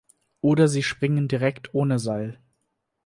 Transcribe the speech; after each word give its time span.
Oder 0.41 0.67
sie 0.67 0.81
springen 0.81 1.27
direkt 1.27 1.75
ohne 1.75 1.99
Seil. 1.99 2.39